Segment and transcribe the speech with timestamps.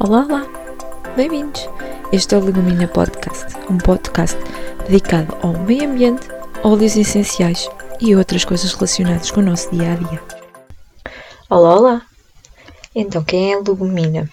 [0.00, 0.46] Olá, olá!
[1.16, 1.68] Bem-vindos!
[2.12, 4.38] Este é o Legumina Podcast, um podcast
[4.88, 6.28] dedicado ao meio ambiente,
[6.62, 7.68] óleos essenciais
[8.00, 10.22] e outras coisas relacionadas com o nosso dia a dia.
[11.50, 12.06] Olá, olá!
[12.94, 14.30] Então, quem é a Legumina?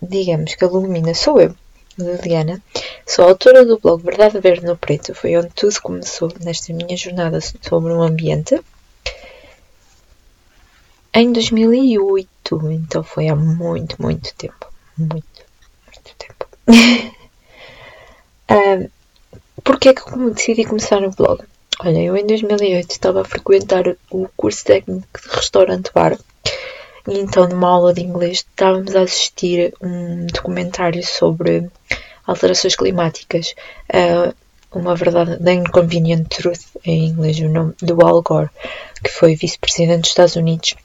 [0.00, 1.52] Digamos que a Legumina sou eu,
[1.98, 2.62] Liliana,
[3.04, 7.40] sou autora do blog Verdade Verde no Preto, foi onde tudo começou nesta minha jornada
[7.40, 8.62] sobre o ambiente
[11.12, 12.28] em 2008,
[12.70, 14.75] então foi há muito, muito tempo.
[14.98, 15.44] Muito,
[15.86, 16.46] muito tempo.
[18.50, 18.88] um,
[19.66, 21.42] Porquê é que eu decidi começar no blog?
[21.80, 26.16] Olha, eu em 2008 estava a frequentar o curso técnico de restaurante bar
[27.08, 31.68] e então numa aula de inglês estávamos a assistir um documentário sobre
[32.24, 33.54] alterações climáticas.
[33.92, 34.32] Uh,
[34.72, 38.50] uma verdade, The Inconvenient Truth, em inglês, o nome do Al Gore,
[39.02, 40.76] que foi vice-presidente dos Estados Unidos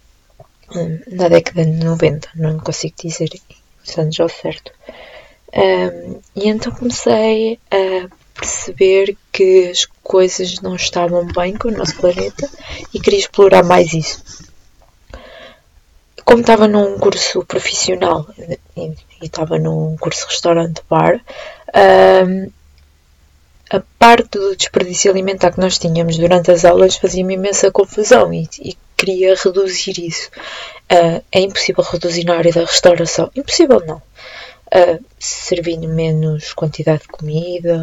[1.12, 3.30] na década de 90, não consigo dizer
[3.98, 4.72] anos ao certo.
[5.54, 11.96] Um, e então comecei a perceber que as coisas não estavam bem com o nosso
[11.98, 12.50] planeta
[12.94, 14.24] e queria explorar mais isso.
[16.24, 18.26] Como estava num curso profissional
[18.78, 21.22] e, estava num curso restaurante-bar,
[21.76, 22.50] um,
[23.70, 28.50] a parte do desperdício alimentar que nós tínhamos durante as aulas fazia-me imensa confusão e,
[28.60, 30.30] e queria reduzir isso.
[30.92, 33.32] Uh, é impossível reduzir na área da restauração.
[33.34, 34.02] Impossível não.
[34.68, 37.78] Uh, servindo menos quantidade de comida,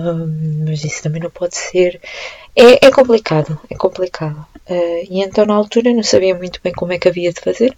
[0.67, 1.99] mas isso também não pode ser.
[2.55, 4.47] É, é complicado, é complicado.
[4.69, 7.75] Uh, e então na altura não sabia muito bem como é que havia de fazer.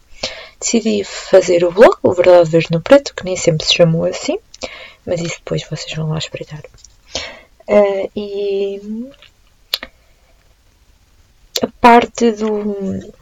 [0.58, 4.39] Decidi fazer o blog, o Verdade Verde no Preto, que nem sempre se chamou assim,
[5.06, 6.62] mas isso depois vocês vão lá espreitar.
[8.17, 8.81] E
[11.62, 13.12] a parte do,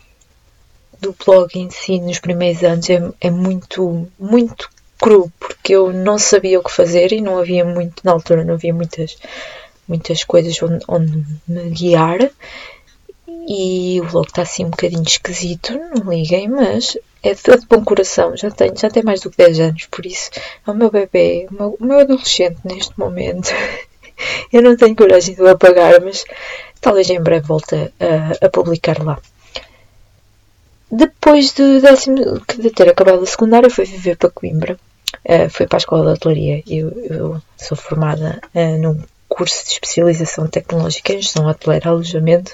[1.01, 4.69] do blog em si nos primeiros anos é, é muito, muito
[5.01, 8.55] cru, porque eu não sabia o que fazer e não havia muito, na altura não
[8.55, 9.17] havia muitas,
[9.87, 12.31] muitas coisas onde, onde me guiar.
[13.51, 18.37] E o blog está assim um bocadinho esquisito, não liguem, mas é de bom coração,
[18.37, 20.31] já tem, já tem mais do que 10 anos, por isso
[20.67, 23.49] é o meu bebê, o meu, o meu adolescente neste momento.
[24.53, 26.25] eu não tenho coragem de o apagar, mas
[26.81, 29.19] talvez em breve volte a, a publicar lá.
[30.91, 34.79] Depois de, décimo, de ter acabado a secundária, fui viver para Coimbra.
[35.25, 36.63] Uh, fui para a escola de hotelaria.
[36.67, 42.53] Eu, eu sou formada uh, num curso de especialização tecnológica em gestão hoteleira alojamento.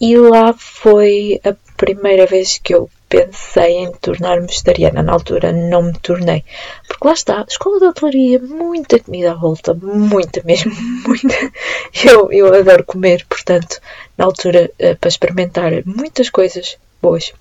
[0.00, 5.02] E lá foi a primeira vez que eu pensei em tornar-me vegetariana.
[5.02, 6.44] Na altura não me tornei.
[6.88, 10.72] Porque lá está, escola de hotelaria, muita comida à volta, muita mesmo,
[11.06, 11.52] muita.
[12.04, 13.80] Eu, eu adoro comer, portanto,
[14.16, 17.32] na altura, uh, para experimentar muitas coisas boas.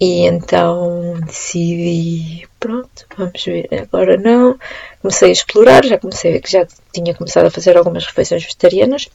[0.00, 4.58] E então decidi, pronto, vamos ver, agora não.
[5.00, 9.08] Comecei a explorar, já comecei já tinha começado a fazer algumas refeições vegetarianas.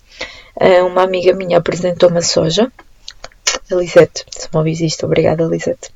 [0.60, 2.72] Ah, uma amiga minha apresentou-me a soja,
[3.72, 5.90] a Lisette, se me ouvis isto, obrigada Lisette,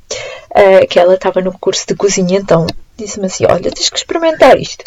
[0.53, 2.65] ah, que ela estava no curso de cozinha, então
[2.97, 4.83] disse-me assim, olha, tens que experimentar isto.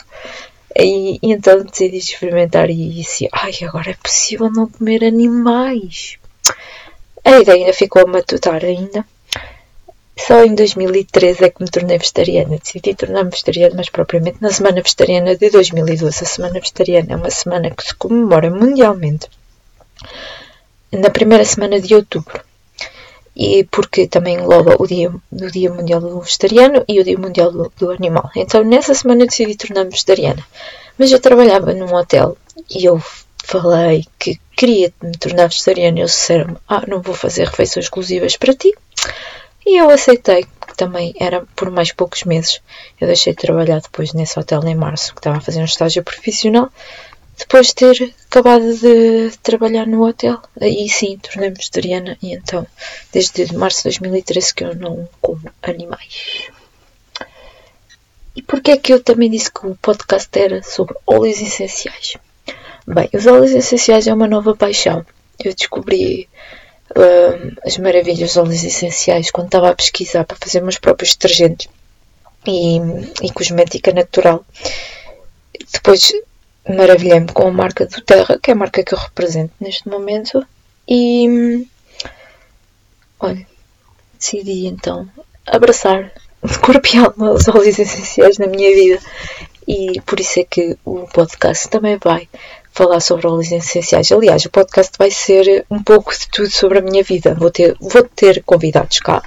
[0.77, 6.19] E, e então decidi experimentar e disse, ai, agora é possível não comer animais.
[7.25, 9.05] A ideia ainda ficou a matutar ainda.
[10.17, 12.59] Só em 2013 é que me tornei vegetariana.
[12.59, 16.07] Decidi tornar-me vegetariana, mas propriamente na Semana Vegetariana de 2012.
[16.07, 19.29] A Semana Vegetariana é uma semana que se comemora mundialmente
[20.93, 22.41] na primeira semana de outubro.
[23.37, 27.51] E porque também engloba o dia, o dia Mundial do Vegetariano e o Dia Mundial
[27.51, 28.31] do, do Animal.
[28.37, 30.45] Então nessa semana decidi tornar-me vegetariana.
[30.97, 32.37] Mas eu trabalhava num hotel
[32.71, 33.03] e eu
[33.44, 38.55] falei que queria me tornar vegetariana, eles disseram ah, não vou fazer refeições exclusivas para
[38.55, 38.75] ti.
[39.66, 42.60] E eu aceitei, que também era por mais poucos meses.
[43.00, 46.03] Eu deixei de trabalhar depois nesse hotel em março, que estava a fazer um estágio
[46.03, 46.71] profissional,
[47.38, 50.41] depois de ter acabado de trabalhar no hotel.
[50.61, 52.66] Aí sim, tornei-me vegetariana e então,
[53.12, 56.50] desde março de 2013 que eu não como animais.
[58.37, 62.17] E porquê é que eu também disse que o podcast era sobre óleos essenciais?
[62.86, 65.04] Bem, os óleos essenciais é uma nova paixão.
[65.42, 66.28] Eu descobri
[66.90, 71.69] uh, as maravilhas dos óleos essenciais quando estava a pesquisar para fazer meus próprios detergentes
[72.46, 72.76] e,
[73.22, 74.44] e cosmética natural.
[75.72, 76.12] Depois
[76.69, 80.46] maravilhei-me com a marca do Terra, que é a marca que eu represento neste momento,
[80.88, 81.66] e
[83.19, 83.46] olha,
[84.19, 85.08] decidi então
[85.46, 89.00] abraçar de corpo e alma os óleos essenciais na minha vida.
[89.66, 92.28] E por isso é que o podcast também vai
[92.75, 94.11] falar sobre óleos essenciais.
[94.11, 97.32] Aliás, o podcast vai ser um pouco de tudo sobre a minha vida.
[97.35, 99.23] Vou ter, vou ter convidados cá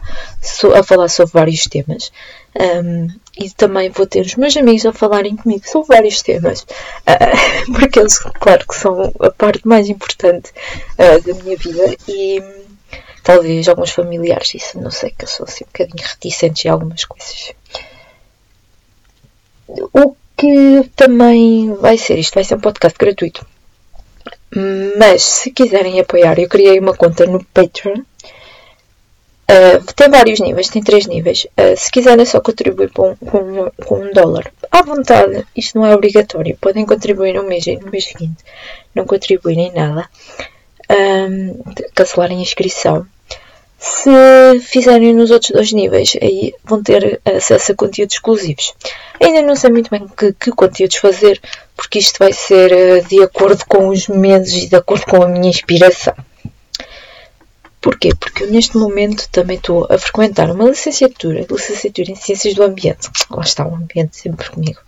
[0.76, 2.12] a falar sobre vários temas.
[2.60, 3.08] Um,
[3.40, 8.00] e também vou ter os meus amigos a falarem comigo sobre vários temas, uh, porque
[8.00, 10.52] eles, claro, que são a parte mais importante
[10.94, 12.42] uh, da minha vida e
[13.24, 17.06] talvez alguns familiares, isso não sei, que eu sou assim um bocadinho reticente em algumas
[17.06, 17.54] coisas.
[19.68, 23.46] O que também vai ser, isto vai ser um podcast gratuito,
[24.98, 28.02] mas se quiserem apoiar, eu criei uma conta no Patreon
[29.50, 31.46] Uh, tem vários níveis, tem três níveis.
[31.58, 35.96] Uh, se quiserem só contribuir com, com, com, um dólar, à vontade, isto não é
[35.96, 36.58] obrigatório.
[36.60, 38.44] Podem contribuir no mês no mês seguinte
[38.94, 40.10] não contribuírem nada.
[40.90, 41.64] Um,
[41.96, 43.08] cancelarem a inscrição.
[43.80, 48.74] Se fizerem nos outros dois níveis, aí vão ter acesso a conteúdos exclusivos.
[49.22, 51.40] Ainda não sei muito bem que, que conteúdos fazer,
[51.76, 55.28] porque isto vai ser uh, de acordo com os meses e de acordo com a
[55.28, 56.16] minha inspiração.
[57.80, 58.10] Porquê?
[58.20, 63.10] Porque eu neste momento também estou a frequentar uma licenciatura, licenciatura em Ciências do Ambiente.
[63.30, 64.80] Lá está o ambiente sempre comigo.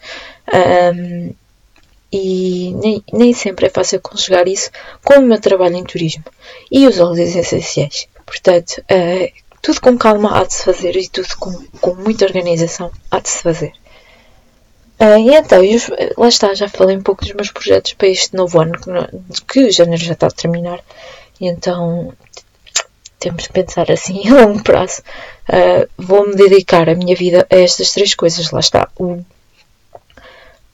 [0.51, 1.33] Um,
[2.11, 4.71] e nem, nem sempre é fácil conjugar isso
[5.03, 6.23] com o meu trabalho em turismo
[6.71, 8.07] e os óleos essenciais.
[8.29, 12.91] Portanto, uh, tudo com calma há de se fazer e tudo com, com muita organização
[13.09, 13.73] há de se fazer.
[14.99, 15.79] Uh, e então, eu,
[16.15, 19.71] lá está, já falei um pouco dos meus projetos para este novo ano, que, que
[19.71, 20.79] janeiro já está a terminar.
[21.41, 22.13] E então
[23.17, 25.01] temos de pensar assim a longo prazo.
[25.49, 28.51] Uh, Vou-me dedicar a minha vida a estas três coisas.
[28.51, 28.87] Lá está.
[28.97, 29.23] O,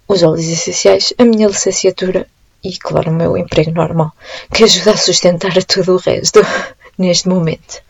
[0.08, 2.28] os óleos essenciais, a minha licenciatura
[2.64, 4.12] e, claro, o meu emprego normal,
[4.54, 6.42] que ajuda a sustentar a tudo o resto
[6.98, 7.82] neste momento.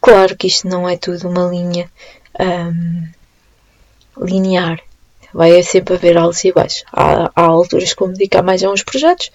[0.00, 1.90] Claro que isto não é tudo uma linha
[2.38, 3.08] um,
[4.18, 4.80] linear.
[5.32, 6.84] Vai sempre haver altos e baixos.
[6.92, 9.30] Há, há alturas que vou dedicar mais a uns projetos,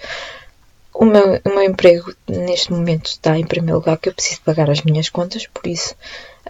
[0.93, 4.69] o meu, o meu emprego neste momento está em primeiro lugar, que eu preciso pagar
[4.69, 5.95] as minhas contas, por isso.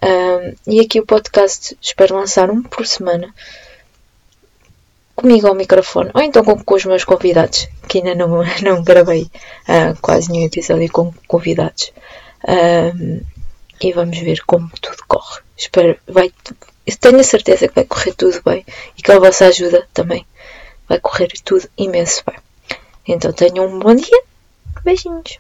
[0.02, 3.34] Um, e aqui o podcast espero lançar um por semana
[5.20, 9.24] comigo ao microfone, ou então com, com os meus convidados, que ainda não, não gravei
[9.24, 11.92] uh, quase nenhum episódio com convidados.
[12.48, 13.22] Um,
[13.82, 15.42] e vamos ver como tudo corre.
[15.58, 16.32] Espero, vai,
[17.00, 18.66] tenho a certeza que vai correr tudo bem
[18.98, 20.26] e que a vossa ajuda também
[20.88, 22.38] vai correr tudo imenso bem.
[23.08, 24.22] Então tenham um bom dia
[24.84, 25.40] Beijinhos.